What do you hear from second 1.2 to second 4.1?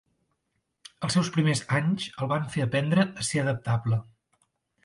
primers anys el van fer aprendre a ser adaptable.